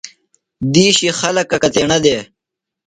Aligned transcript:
دِیشی 0.73 1.09
خلکہ 1.19 1.57
کتیݨہ 1.63 1.97
دےۡ؟ 2.03 2.23